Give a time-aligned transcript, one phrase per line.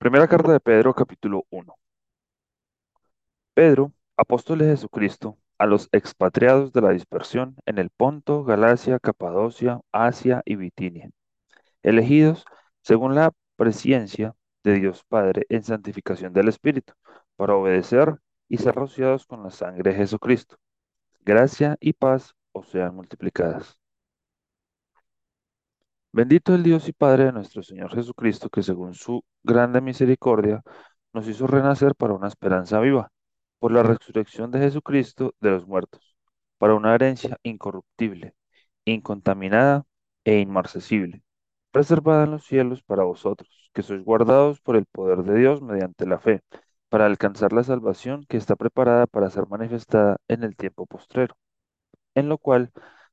[0.00, 1.76] Primera carta de Pedro, capítulo uno.
[3.52, 9.80] Pedro, apóstol de Jesucristo, a los expatriados de la dispersión en el Ponto, Galacia, Capadocia,
[9.92, 11.10] Asia y Bitinia,
[11.82, 12.46] elegidos
[12.82, 14.34] según la presciencia
[14.64, 16.94] de Dios Padre en santificación del Espíritu,
[17.36, 18.16] para obedecer
[18.48, 20.56] y ser rociados con la sangre de Jesucristo.
[21.20, 23.79] Gracia y paz os sean multiplicadas.
[26.12, 30.62] Bendito el Dios y Padre de nuestro Señor Jesucristo, que según su grande misericordia
[31.12, 33.10] nos hizo renacer para una esperanza viva,
[33.58, 36.16] por la resurrección de Jesucristo de los muertos,
[36.58, 38.34] para una herencia incorruptible,
[38.84, 39.84] incontaminada
[40.24, 41.22] e inmarcesible,
[41.72, 46.06] reservada en los cielos para vosotros, que sois guardados por el poder de Dios mediante
[46.06, 46.42] la fe,
[46.88, 51.36] para alcanzar la salvación que está preparada para ser manifestada en el tiempo postrero,
[52.14, 52.72] en lo cual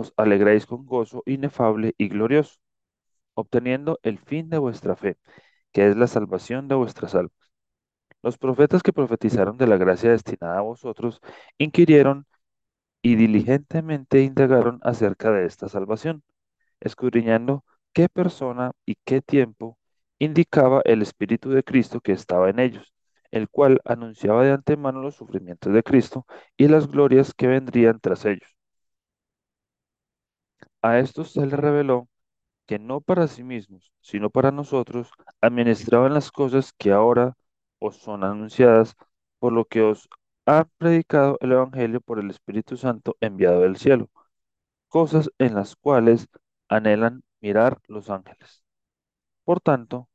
[0.00, 2.56] os alegráis con gozo inefable y glorioso,
[3.34, 5.18] obteniendo el fin de vuestra fe,
[5.72, 7.32] que es la salvación de vuestras almas.
[8.22, 11.20] Los profetas que profetizaron de la gracia destinada a vosotros
[11.58, 12.26] inquirieron
[13.02, 16.22] y diligentemente indagaron acerca de esta salvación,
[16.80, 19.78] escudriñando qué persona y qué tiempo
[20.20, 22.94] indicaba el Espíritu de Cristo que estaba en ellos,
[23.32, 26.26] el cual anunciaba de antemano los sufrimientos de Cristo
[26.58, 28.55] y las glorias que vendrían tras ellos.
[30.82, 32.08] A estos se les reveló
[32.66, 35.10] que no para sí mismos, sino para nosotros,
[35.40, 37.36] administraban las cosas que ahora
[37.80, 38.96] os son anunciadas,
[39.38, 40.08] por lo que os
[40.46, 44.10] ha predicado el Evangelio por el Espíritu Santo enviado del cielo,
[44.88, 46.28] cosas en las cuales
[46.68, 48.62] anhelan mirar los ángeles.
[49.44, 50.08] Por tanto,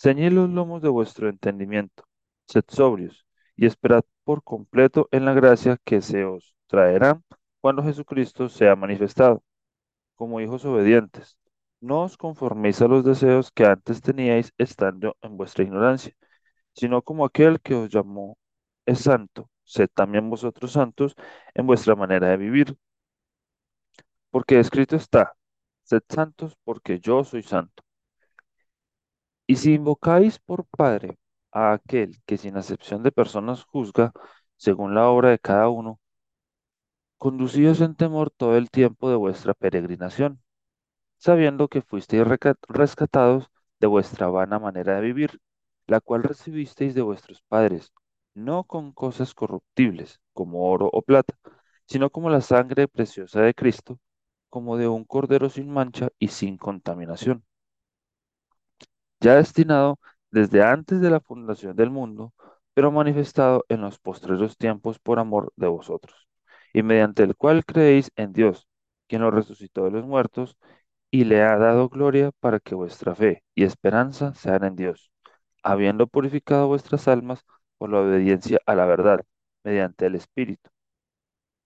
[0.00, 2.04] ceñid los lomos de vuestro entendimiento,
[2.46, 7.20] sed sobrios y esperad por completo en la gracia que se os traerá
[7.60, 9.42] cuando Jesucristo sea manifestado,
[10.16, 11.38] como hijos obedientes.
[11.80, 16.14] No os conforméis a los deseos que antes teníais estando en vuestra ignorancia,
[16.74, 18.38] sino como aquel que os llamó
[18.86, 21.14] es santo, sed también vosotros santos
[21.54, 22.76] en vuestra manera de vivir.
[24.30, 25.34] Porque escrito está,
[25.82, 27.82] sed santos porque yo soy santo.
[29.46, 31.18] Y si invocáis por Padre
[31.52, 34.12] a aquel que sin acepción de personas juzga
[34.56, 36.00] según la obra de cada uno,
[37.18, 40.40] conducíos en temor todo el tiempo de vuestra peregrinación,
[41.18, 42.24] sabiendo que fuisteis
[42.68, 43.48] rescatados
[43.80, 45.40] de vuestra vana manera de vivir,
[45.86, 47.92] la cual recibisteis de vuestros padres,
[48.34, 51.34] no con cosas corruptibles, como oro o plata,
[51.86, 53.98] sino como la sangre preciosa de Cristo,
[54.50, 57.44] como de un cordero sin mancha y sin contaminación.
[59.20, 59.98] Ya destinado
[60.30, 62.32] desde antes de la fundación del mundo,
[62.74, 66.25] pero manifestado en los postreros tiempos por amor de vosotros,
[66.76, 68.68] y mediante el cual creéis en Dios,
[69.08, 70.58] quien lo resucitó de los muertos,
[71.10, 75.12] y le ha dado gloria para que vuestra fe y esperanza sean en Dios,
[75.62, 77.44] habiendo purificado vuestras almas
[77.78, 79.24] por la obediencia a la verdad,
[79.64, 80.70] mediante el Espíritu,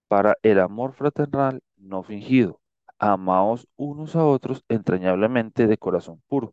[0.08, 2.60] para el amor fraternal no fingido.
[2.98, 6.52] Amaos unos a otros entrañablemente de corazón puro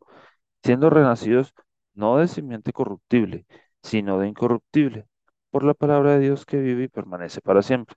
[0.64, 1.54] siendo renacidos
[1.96, 3.46] no de simiente corruptible,
[3.84, 5.08] sino de incorruptible,
[5.52, 7.96] por la palabra de Dios que vive y permanece para siempre.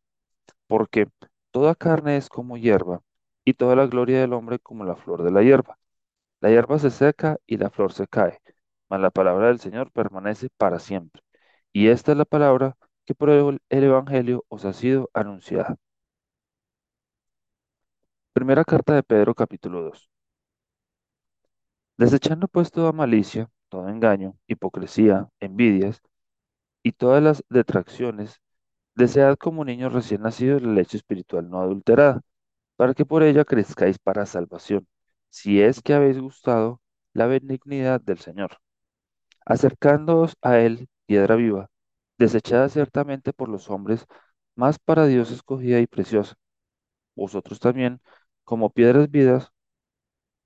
[0.70, 1.06] Porque
[1.52, 3.02] toda carne es como hierba,
[3.44, 5.78] y toda la gloria del hombre como la flor de la hierba.
[6.40, 8.40] La hierba se seca y la flor se cae,
[8.90, 11.22] mas la palabra del Señor permanece para siempre.
[11.72, 12.76] Y esta es la palabra
[13.06, 15.76] que por el el Evangelio os ha sido anunciada.
[18.32, 20.10] Primera carta de Pedro, capítulo 2.
[21.98, 26.02] Desechando pues toda malicia, todo engaño, hipocresía, envidias
[26.82, 28.40] y todas las detracciones,
[28.94, 32.20] desead como niños recién nacidos la leche espiritual no adulterada,
[32.76, 34.86] para que por ella crezcáis para salvación,
[35.30, 36.80] si es que habéis gustado
[37.14, 38.58] la benignidad del Señor,
[39.46, 41.70] acercándoos a Él, piedra viva,
[42.18, 44.06] desechada ciertamente por los hombres,
[44.54, 46.34] mas para Dios escogida y preciosa.
[47.16, 48.00] Vosotros también,
[48.44, 49.52] como piedras vivas,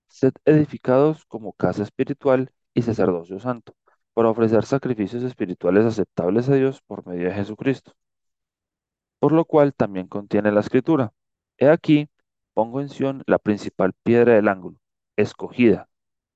[0.08, 3.74] Sed edificados como casa espiritual y sacerdocio santo,
[4.14, 7.92] para ofrecer sacrificios espirituales aceptables a Dios por medio de Jesucristo.
[9.24, 11.14] Por lo cual también contiene la escritura.
[11.56, 12.10] He aquí,
[12.52, 14.76] pongo en Sión la principal piedra del ángulo,
[15.16, 15.88] escogida,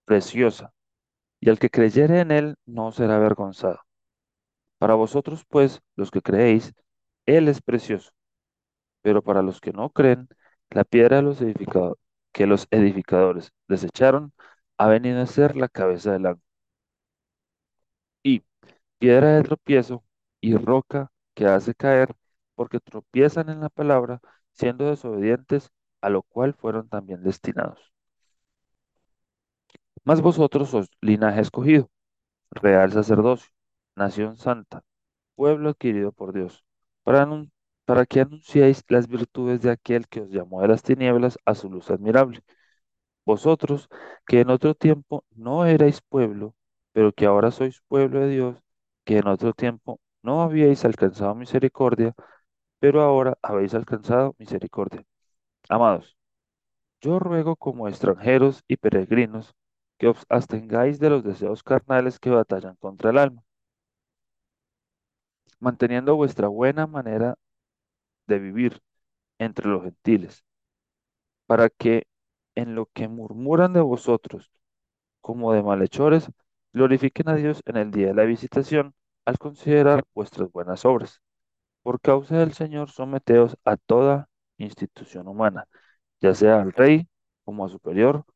[0.06, 0.72] preciosa,
[1.40, 3.80] y el que creyere en él no será avergonzado.
[4.78, 6.74] Para vosotros, pues, los que creéis,
[7.26, 8.12] Él es precioso,
[9.02, 10.28] pero para los que no creen,
[10.70, 11.98] la piedra de los edificado-
[12.32, 14.32] que los edificadores desecharon
[14.78, 16.44] ha venido a ser la cabeza del ángulo.
[18.22, 18.42] Y
[18.98, 20.04] piedra de tropiezo
[20.40, 22.14] y roca que hace caer,
[22.58, 24.20] porque tropiezan en la palabra,
[24.52, 25.70] siendo desobedientes,
[26.02, 27.80] a lo cual fueron también destinados.
[30.08, 31.84] Mas vosotros sois linaje escogido,
[32.50, 33.50] real sacerdocio,
[33.96, 34.84] nación santa,
[35.36, 36.64] pueblo adquirido por Dios,
[37.04, 37.26] para,
[37.86, 41.70] para que anunciéis las virtudes de aquel que os llamó de las tinieblas a su
[41.70, 42.42] luz admirable.
[43.26, 43.88] Vosotros,
[44.26, 46.54] que en otro tiempo no erais pueblo,
[46.92, 48.56] pero que ahora sois pueblo de Dios,
[49.04, 52.14] que en otro tiempo no habíais alcanzado misericordia,
[52.80, 55.04] pero ahora habéis alcanzado misericordia.
[55.68, 56.16] Amados,
[57.02, 59.54] yo ruego como extranjeros y peregrinos
[59.98, 63.42] que os abstengáis de los deseos carnales que batallan contra el alma,
[65.60, 67.36] manteniendo vuestra buena manera
[68.28, 68.80] de vivir
[69.38, 70.44] entre los gentiles,
[71.46, 72.06] para que
[72.54, 74.50] en lo que murmuran de vosotros
[75.22, 76.30] como de malhechores,
[76.74, 78.94] glorifiquen a Dios en el día de la visitación
[79.26, 81.22] al considerar vuestras buenas obras.
[81.88, 85.66] Por causa del Señor, someteos a toda institución humana,
[86.20, 87.08] ya sea al rey
[87.46, 88.26] como a superior,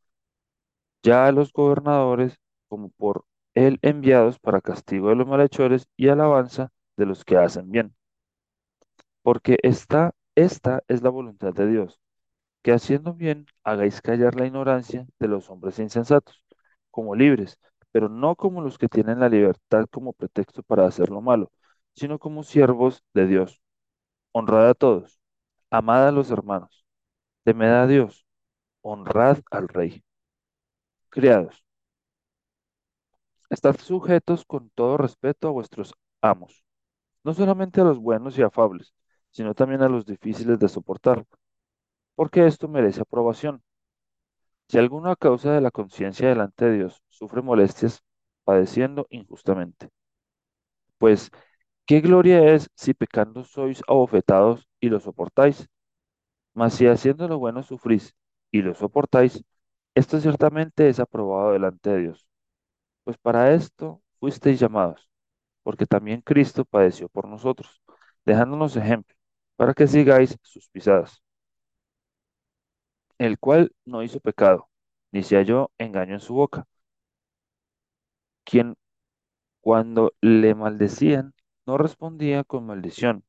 [1.02, 2.38] ya a los gobernadores
[2.69, 7.70] como por él enviados para castigo de los malhechores y alabanza de los que hacen
[7.70, 7.94] bien.
[9.22, 12.00] Porque esta, esta es la voluntad de Dios
[12.62, 16.44] que haciendo bien hagáis callar la ignorancia de los hombres insensatos,
[16.90, 17.58] como libres,
[17.93, 21.52] pero no como los que tienen la libertad como pretexto para hacer lo malo,
[21.94, 23.61] sino como siervos de Dios.
[24.33, 25.21] Honrad a todos,
[25.71, 26.87] amad a los hermanos,
[27.44, 28.27] temed a Dios,
[28.83, 30.05] honrad al rey.
[31.11, 31.62] Criados,
[33.50, 36.65] estad sujetos con todo respeto a vuestros amos,
[37.25, 38.95] no solamente a los buenos y afables,
[39.31, 41.27] sino también a los difíciles de soportar,
[42.17, 43.62] porque esto merece aprobación
[44.67, 48.03] Si alguno a causa de la conciencia delante de Dios sufre molestias
[48.43, 49.88] padeciendo injustamente,
[50.99, 51.31] pues,
[51.87, 55.69] ¿qué gloria es si pecando sois abofetados y lo soportáis?
[56.55, 58.14] Mas si haciendo lo bueno sufrís
[58.50, 59.44] y lo soportáis,
[59.94, 62.26] esto ciertamente es aprobado delante de Dios.
[63.05, 65.11] Pues para esto fuisteis llamados,
[65.62, 67.82] porque también Cristo padeció por nosotros,
[68.26, 69.17] dejándonos ejemplo,
[69.56, 71.23] para que sigáis sus pisadas,
[73.19, 74.69] el cual no hizo pecado,
[75.12, 76.67] ni se halló engaño en su boca,
[78.44, 78.75] quien
[79.62, 81.35] Cuando le maldecían,
[81.67, 83.25] no respondía con maldición.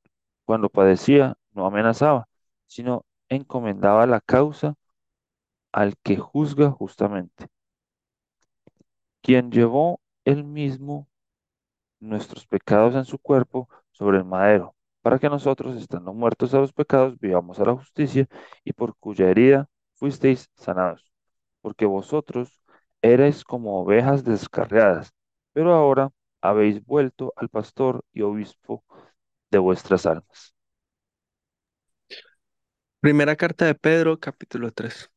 [0.46, 2.28] Cuando padecía, no amenazaba,
[2.68, 4.76] sino encomendaba la causa
[5.72, 7.48] al que juzga justamente,
[9.22, 11.08] quien llevó él mismo
[12.00, 16.74] nuestros pecados en su cuerpo sobre el madero, para que nosotros, estando muertos a los
[16.74, 18.28] pecados, vivamos a la justicia,
[18.64, 21.12] y por cuya herida fuisteis sanados.
[21.62, 22.62] Porque vosotros
[23.02, 25.14] erais como ovejas descarriadas,
[25.54, 26.12] pero ahora
[26.44, 28.84] habéis vuelto al pastor y obispo
[29.50, 30.54] de vuestras almas.
[33.00, 35.10] Primera carta de Pedro, capítulo 3.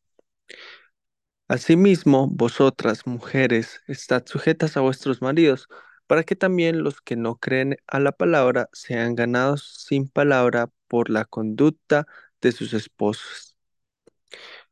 [1.49, 5.69] Asimismo, vosotras, mujeres, estad sujetas a vuestros maridos,
[6.07, 11.11] para que también los que no creen a la palabra sean ganados sin palabra por
[11.11, 12.07] la conducta
[12.41, 13.57] de sus esposos,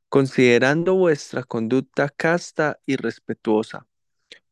[0.09, 3.87] considerando vuestra conducta casta y respetuosa.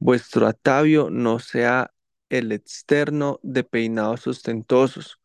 [0.04, 1.94] Vuestro atavio no sea
[2.28, 5.20] el externo de peinados ostentosos,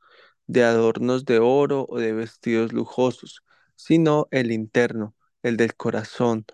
[0.46, 3.42] de adornos de oro o de vestidos lujosos,
[3.76, 6.46] sino el interno, el del corazón,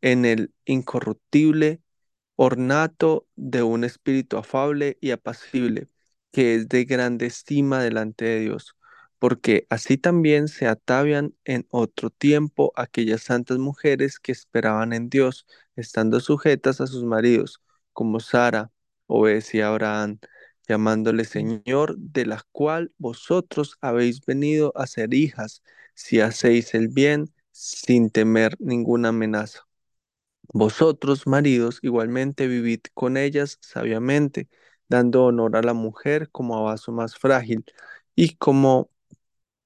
[0.00, 1.80] en el incorruptible
[2.34, 5.86] ornato de un espíritu afable y apacible,
[6.32, 8.74] que es de grande estima delante de Dios,
[9.20, 15.46] porque así también se atavian en otro tiempo aquellas santas mujeres que esperaban en Dios,
[15.76, 17.62] estando sujetas a sus maridos,
[17.92, 18.72] como Sara
[19.06, 20.20] obedecía a Abraham,
[20.68, 25.62] llamándole Señor, de la cual vosotros habéis venido a ser hijas,
[25.94, 29.66] si hacéis el bien sin temer ninguna amenaza.
[30.52, 34.48] Vosotros, maridos, igualmente vivid con ellas sabiamente,
[34.88, 37.64] dando honor a la mujer como a vaso más frágil
[38.16, 38.90] y como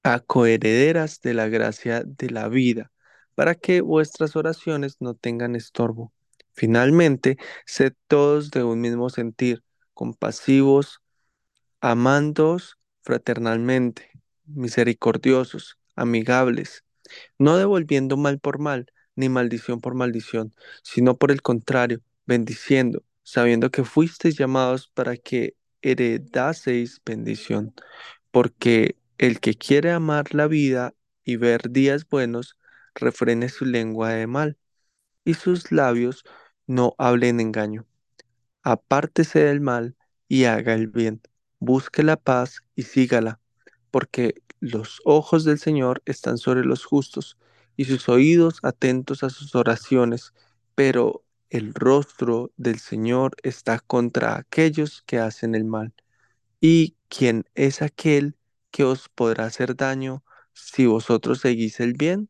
[0.05, 2.91] a coherederas de la gracia de la vida,
[3.33, 6.13] para que vuestras oraciones no tengan estorbo.
[6.53, 9.63] Finalmente, sed todos de un mismo sentir,
[9.95, 11.01] compasivos,
[11.81, 14.11] amándoos fraternalmente,
[14.45, 16.85] misericordiosos, amigables
[17.37, 23.71] no devolviendo mal por mal, ni maldición por maldición, sino por el contrario, bendiciendo, sabiendo
[23.71, 27.73] que fuisteis llamados para que heredaseis bendición,
[28.31, 30.93] porque el que quiere amar la vida
[31.23, 32.57] y ver días buenos,
[32.93, 34.57] refrene su lengua de mal,
[35.23, 36.23] y sus labios
[36.67, 37.85] no hablen engaño.
[38.63, 39.95] Apártese del mal
[40.27, 41.21] y haga el bien,
[41.59, 43.39] busque la paz y sígala,
[43.91, 47.37] porque los ojos del Señor están sobre los justos
[47.77, 50.33] y sus oídos atentos a sus oraciones,
[50.75, 55.93] pero el rostro del Señor está contra aquellos que hacen el mal.
[56.59, 58.35] ¿Y quién es aquel
[58.75, 60.13] que os podrá hacer daño
[60.53, 62.29] si vosotros seguís el bien?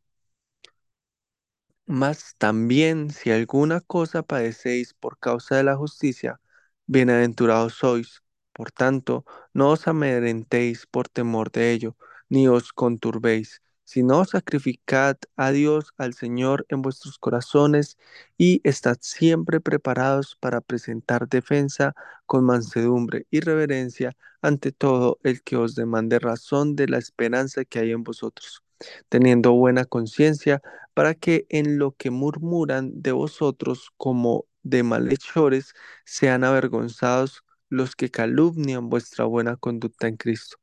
[1.88, 6.40] Mas también si alguna cosa padecéis por causa de la justicia,
[6.88, 8.24] bienaventurados sois.
[8.54, 11.98] Por tanto, no os amedrentéis por temor de ello,
[12.30, 17.98] ni os conturbéis, sino sacrificad a Dios, al Señor, en vuestros corazones,
[18.38, 25.58] y estad siempre preparados para presentar defensa con mansedumbre y reverencia ante todo el que
[25.58, 28.64] os demande razón de la esperanza que hay en vosotros,
[29.10, 30.62] teniendo buena conciencia
[30.94, 35.74] para que en lo que murmuran de vosotros como de malhechores
[36.06, 40.58] sean avergonzados los que calumnian vuestra buena conducta en Cristo.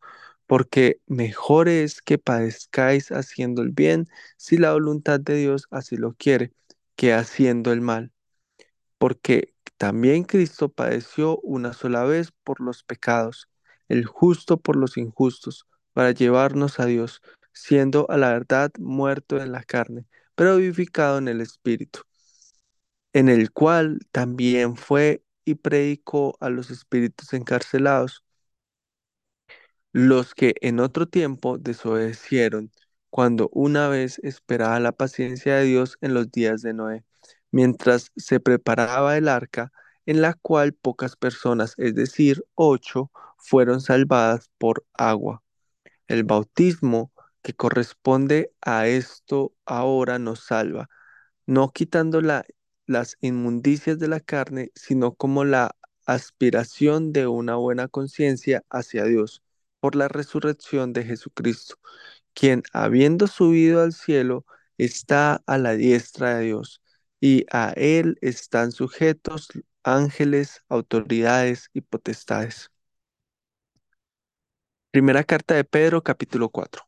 [0.52, 4.06] Porque mejor es que padezcáis haciendo el bien,
[4.36, 6.52] si la voluntad de Dios así lo quiere,
[6.94, 8.12] que haciendo el mal.
[8.98, 13.48] Porque también Cristo padeció una sola vez por los pecados,
[13.88, 17.22] el justo por los injustos, para llevarnos a Dios,
[17.54, 20.04] siendo a la verdad muerto en la carne
[20.34, 22.00] pero vivificado en el Espíritu,
[23.14, 28.22] en el cual también fue y predicó a los espíritus encarcelados,
[29.92, 32.70] los que en otro tiempo desobedecieron,
[33.10, 37.04] cuando una vez esperaba la paciencia de Dios en los días de Noé,
[37.50, 39.72] mientras se preparaba el arca,
[40.06, 45.42] en la cual pocas personas, es decir, ocho, fueron salvadas por agua.
[46.06, 50.88] El bautismo que corresponde a esto ahora nos salva,
[51.46, 52.46] no quitando la-
[52.86, 59.42] las inmundicias de la carne, sino como la aspiración de una buena conciencia hacia Dios,
[59.82, 61.76] por la resurrección de Jesucristo,
[62.34, 64.46] quien, habiendo subido al cielo,
[64.78, 66.82] está a la diestra de Dios,
[67.20, 69.48] y a él están sujetos
[69.82, 72.70] ángeles, autoridades y potestades.
[74.92, 76.84] Primera carta de Pedro, capítulo 4.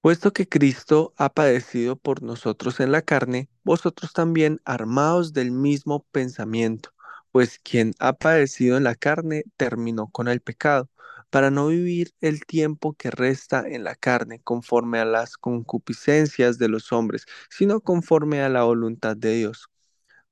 [0.00, 6.06] Puesto que Cristo ha padecido por nosotros en la carne, vosotros también armaos del mismo
[6.10, 6.94] pensamiento,
[7.36, 10.88] pues quien ha padecido en la carne terminó con el pecado,
[11.28, 16.68] para no vivir el tiempo que resta en la carne conforme a las concupiscencias de
[16.68, 19.68] los hombres, sino conforme a la voluntad de Dios.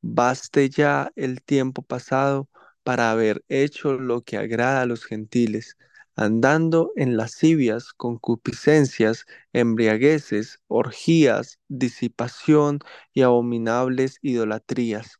[0.00, 2.48] Baste ya el tiempo pasado
[2.84, 5.76] para haber hecho lo que agrada a los gentiles,
[6.16, 12.78] andando en lascivias, concupiscencias, embriagueces, orgías, disipación
[13.12, 15.18] y abominables idolatrías.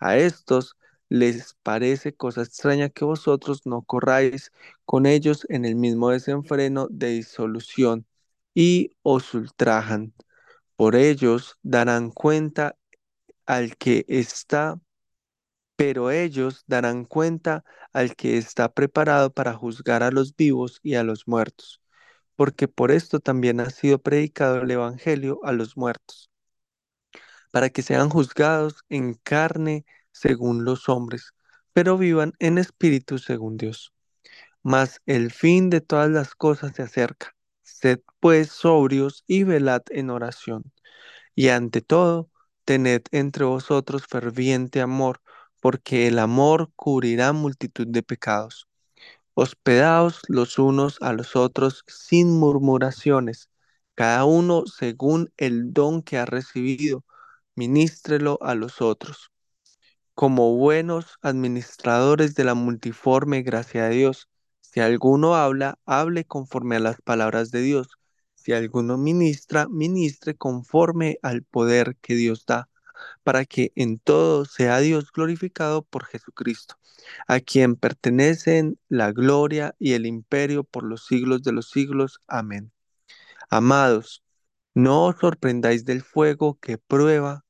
[0.00, 0.74] A estos
[1.12, 4.50] les parece cosa extraña que vosotros no corráis
[4.86, 8.06] con ellos en el mismo desenfreno de disolución
[8.54, 10.14] y os ultrajan.
[10.76, 12.78] Por ellos darán cuenta
[13.46, 14.80] al que está,
[15.76, 21.02] pero ellos darán cuenta al que está preparado para juzgar a los vivos y a
[21.02, 21.82] los muertos,
[22.36, 26.30] porque por esto también ha sido predicado el Evangelio a los muertos,
[27.50, 31.34] para que sean juzgados en carne según los hombres,
[31.72, 33.92] pero vivan en espíritu según Dios.
[34.62, 37.34] Mas el fin de todas las cosas se acerca.
[37.62, 40.72] Sed pues sobrios y velad en oración.
[41.34, 42.30] Y ante todo,
[42.64, 45.20] tened entre vosotros ferviente amor,
[45.60, 48.68] porque el amor cubrirá multitud de pecados.
[49.34, 53.48] Hospedaos los unos a los otros sin murmuraciones,
[53.94, 57.04] cada uno según el don que ha recibido,
[57.54, 59.30] ministrelo a los otros.
[60.22, 64.28] Como buenos administradores de la multiforme gracia de Dios,
[64.60, 67.88] si alguno habla, hable conforme a las palabras de Dios
[68.36, 72.70] si alguno ministra, ministre conforme al poder que Dios da,
[73.24, 76.76] para que en todo sea Dios glorificado por Jesucristo,
[77.26, 82.20] a quien pertenecen la gloria y el imperio por los siglos de los siglos.
[82.28, 82.70] Amén.
[83.50, 84.22] Amados,
[84.72, 87.44] no os sorprendáis del fuego que prueba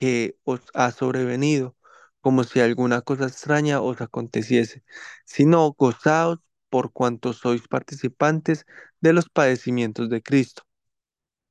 [0.00, 1.76] que os ha sobrevenido,
[2.22, 4.84] como si alguna cosa extraña os aconteciese,
[5.26, 6.38] sino gozaos
[6.70, 8.66] por cuanto sois participantes
[9.02, 10.62] de los padecimientos de Cristo,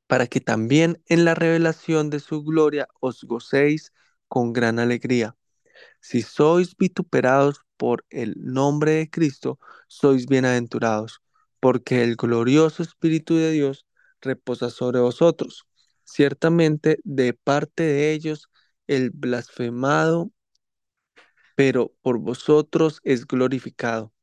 [0.08, 3.94] para que también en la revelación de su gloria os gocéis
[4.28, 5.36] con gran alegría.
[6.02, 11.22] Si sois vituperados por el nombre de Cristo, sois bienaventurados,
[11.60, 13.86] porque el glorioso Espíritu de Dios
[14.22, 15.66] reposa sobre vosotros.
[16.04, 18.50] Ciertamente de parte de ellos
[18.88, 20.32] el blasfemado,
[21.56, 24.14] pero por vosotros es glorificado.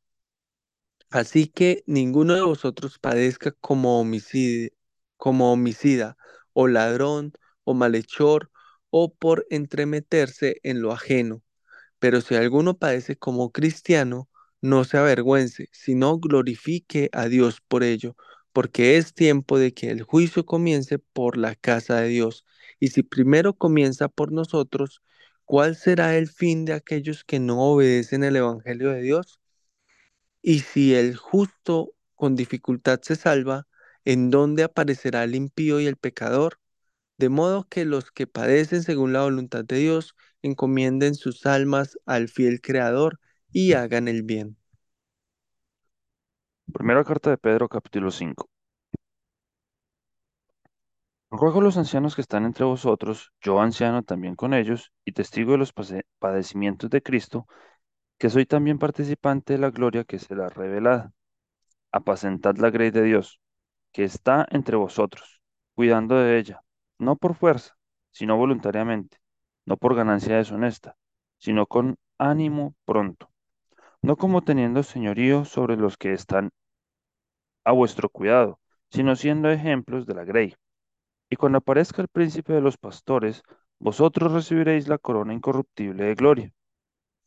[1.11, 4.69] Así que ninguno de vosotros padezca como homicida,
[5.17, 6.17] como homicida,
[6.53, 7.33] o ladrón,
[7.65, 8.51] o malhechor,
[8.91, 11.43] o por entremeterse en lo ajeno.
[11.99, 14.29] Pero si alguno padece como cristiano,
[14.61, 18.17] no se avergüence, sino glorifique a Dios por ello,
[18.53, 22.45] porque es tiempo de que el juicio comience por la casa de Dios.
[22.81, 25.03] Y si primero comienza por nosotros,
[25.49, 29.41] ¿cuál será el fin de aquellos que no obedecen el Evangelio de Dios?
[30.43, 33.67] Y si el justo con dificultad se salva,
[34.05, 36.61] ¿en dónde aparecerá el impío y el pecador?
[37.19, 42.29] De modo que los que padecen según la voluntad de Dios encomienden sus almas al
[42.29, 43.21] fiel Creador
[43.53, 44.59] y hagan el bien.
[46.73, 48.49] Primera carta de Pedro, capítulo 5.
[51.31, 55.53] Ruego a los ancianos que están entre vosotros, yo anciano también con ellos, y testigo
[55.53, 55.73] de los
[56.19, 57.47] padecimientos de Cristo,
[58.19, 61.13] que soy también participante de la gloria que será revelada.
[61.93, 63.41] Apacentad la grey de Dios,
[63.93, 65.43] que está entre vosotros,
[65.75, 66.63] cuidando de ella,
[66.99, 67.77] no por fuerza,
[68.11, 69.19] sino voluntariamente,
[69.67, 70.97] no por ganancia deshonesta,
[71.39, 73.31] sino con ánimo pronto,
[74.03, 76.51] no como teniendo señorío sobre los que están
[77.65, 80.55] a vuestro cuidado, sino siendo ejemplos de la grey.
[81.31, 83.43] Y cuando aparezca el príncipe de los pastores,
[83.79, 86.53] vosotros recibiréis la corona incorruptible de gloria.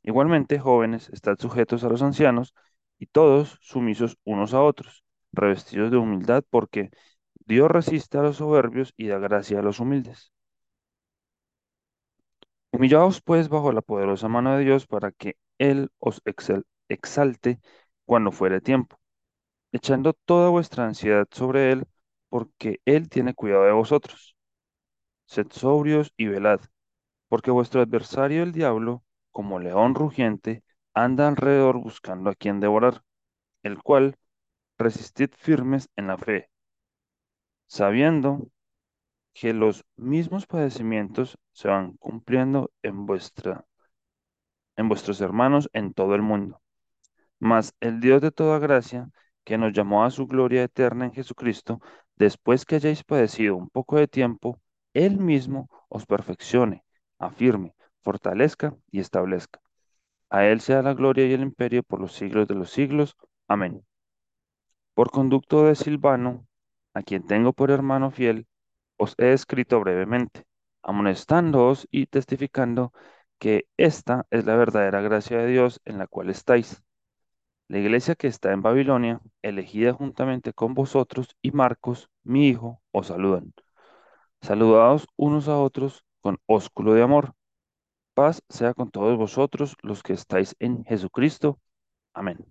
[0.04, 2.54] Igualmente, jóvenes, estad sujetos a los ancianos,
[3.00, 6.92] y todos sumisos unos a otros, revestidos de humildad, porque
[7.46, 10.32] Dios resiste a los soberbios y da gracia a los humildes.
[12.72, 16.22] Humillaos pues bajo la poderosa mano de Dios para que Él os
[16.90, 17.60] exalte
[18.06, 19.00] cuando fuere tiempo,
[19.72, 21.88] echando toda vuestra ansiedad sobre Él,
[22.32, 24.38] porque Él tiene cuidado de vosotros.
[25.26, 26.62] Sed sobrios y velad,
[27.28, 30.64] porque vuestro adversario el diablo, como león rugiente,
[30.94, 33.04] anda alrededor buscando a quien devorar,
[33.64, 34.16] el cual
[34.78, 36.50] resistid firmes en la fe,
[37.68, 38.48] sabiendo
[39.34, 43.66] que los mismos padecimientos se van cumpliendo en vuestra,
[44.78, 46.62] en vuestros hermanos en todo el mundo.
[47.40, 49.10] Mas el Dios de toda gracia,
[49.44, 51.82] que nos llamó a su gloria eterna en Jesucristo,
[52.22, 54.62] después que hayáis padecido un poco de tiempo,
[54.94, 56.84] Él mismo os perfeccione,
[57.20, 59.60] afirme, fortalezca y establezca.
[60.30, 63.16] A Él sea la gloria y el imperio por los siglos de los siglos.
[63.48, 63.84] Amén.
[64.94, 66.46] Por conducto de Silvano,
[66.94, 68.48] a quien tengo por hermano fiel,
[68.98, 70.44] os he escrito brevemente,
[70.84, 72.94] amonestándoos y testificando
[73.40, 76.84] que esta es la verdadera gracia de Dios en la cual estáis.
[77.72, 83.08] La iglesia que está en Babilonia, elegida juntamente con vosotros y Marcos, mi hijo, os
[83.08, 83.54] saludan.
[84.42, 87.34] Saludaos unos a otros con ósculo de amor.
[88.14, 91.62] Paz sea con todos vosotros los que estáis en Jesucristo.
[92.14, 92.46] Amén.